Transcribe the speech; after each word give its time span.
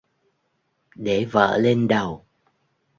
Để 0.95 1.25
vợ 1.25 1.57
lên 1.57 1.87
đầu 1.87 2.25